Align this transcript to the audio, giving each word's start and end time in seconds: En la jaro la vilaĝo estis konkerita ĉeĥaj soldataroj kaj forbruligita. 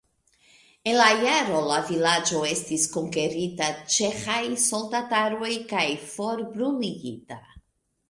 En 0.91 0.95
la 0.99 1.09
jaro 1.23 1.59
la 1.71 1.77
vilaĝo 1.89 2.41
estis 2.53 2.87
konkerita 2.95 3.69
ĉeĥaj 3.99 4.41
soldataroj 4.67 5.55
kaj 5.77 5.87
forbruligita. 6.19 7.43